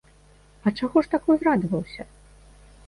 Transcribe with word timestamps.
А 0.65 0.73
чаго 0.81 0.97
ж 1.05 1.11
так 1.13 1.31
узрадаваўся? 1.35 2.03